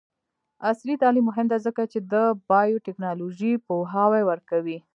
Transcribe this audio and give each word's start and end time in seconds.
عصري 0.69 0.93
تعلیم 1.01 1.25
مهم 1.29 1.45
دی 1.51 1.57
ځکه 1.65 1.83
چې 1.91 1.99
د 2.13 2.15
بایوټیکنالوژي 2.49 3.53
پوهاوی 3.67 4.23
ورکوي. 4.29 4.77